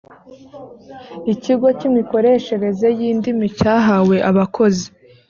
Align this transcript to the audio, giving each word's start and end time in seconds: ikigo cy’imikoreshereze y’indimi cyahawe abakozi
ikigo 1.33 1.67
cy’imikoreshereze 1.77 2.87
y’indimi 2.99 3.45
cyahawe 3.59 4.15
abakozi 4.29 4.85